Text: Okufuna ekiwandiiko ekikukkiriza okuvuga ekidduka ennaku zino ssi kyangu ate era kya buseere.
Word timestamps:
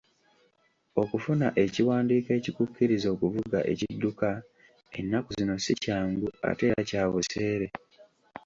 Okufuna 1.01 1.47
ekiwandiiko 1.63 2.29
ekikukkiriza 2.39 3.07
okuvuga 3.15 3.59
ekidduka 3.71 4.29
ennaku 4.99 5.29
zino 5.37 5.55
ssi 5.57 5.73
kyangu 5.83 6.27
ate 6.49 6.63
era 6.69 6.81
kya 6.89 7.03
buseere. 7.13 7.67